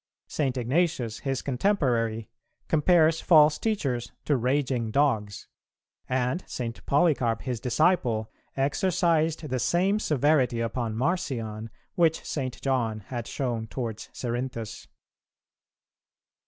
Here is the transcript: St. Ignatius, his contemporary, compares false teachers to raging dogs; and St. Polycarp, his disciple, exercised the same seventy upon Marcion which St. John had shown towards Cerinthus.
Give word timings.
St. 0.25 0.57
Ignatius, 0.57 1.19
his 1.19 1.43
contemporary, 1.43 2.27
compares 2.67 3.21
false 3.21 3.59
teachers 3.59 4.11
to 4.25 4.35
raging 4.35 4.89
dogs; 4.89 5.47
and 6.09 6.43
St. 6.47 6.83
Polycarp, 6.87 7.43
his 7.43 7.59
disciple, 7.59 8.31
exercised 8.57 9.47
the 9.47 9.59
same 9.59 9.99
seventy 9.99 10.59
upon 10.59 10.95
Marcion 10.95 11.69
which 11.93 12.25
St. 12.25 12.59
John 12.63 13.01
had 13.01 13.27
shown 13.27 13.67
towards 13.67 14.09
Cerinthus. 14.11 14.87